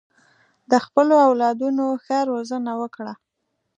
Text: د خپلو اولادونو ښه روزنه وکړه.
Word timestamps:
د 0.71 0.73
خپلو 0.85 1.15
اولادونو 1.27 1.85
ښه 2.05 2.17
روزنه 2.31 2.71
وکړه. 2.81 3.13